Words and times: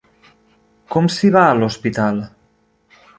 Com 0.95 1.09
s'hi 1.15 1.31
va, 1.37 1.43
a 1.49 1.59
l'hospital? 1.59 2.23